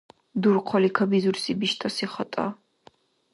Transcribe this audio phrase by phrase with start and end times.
[0.41, 2.45] Дурхъали кабизурси биштӀаси хатӀа